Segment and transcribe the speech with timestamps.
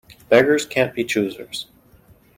[0.29, 1.67] Beggars can't be choosers.